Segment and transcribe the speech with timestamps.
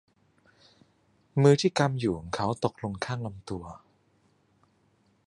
[1.41, 3.63] มือที่กำอยู่ของเขาตกลงข้างลำตัว